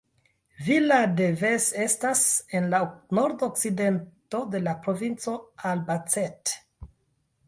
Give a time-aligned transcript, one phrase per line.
[0.67, 2.21] Villa de Ves estas
[2.59, 2.79] en la
[3.17, 5.37] nordokcidento de la provinco
[5.73, 6.57] Albacete.